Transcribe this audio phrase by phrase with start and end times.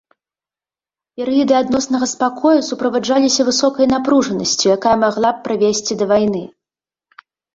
[1.19, 6.43] Перыяды адноснага спакою суправаджаліся высокай напружанасцю, якая магла б прывесці да вайны.